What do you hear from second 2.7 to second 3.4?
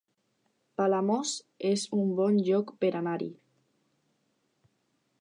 per anar-hi